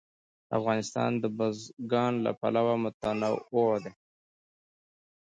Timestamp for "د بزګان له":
1.23-2.31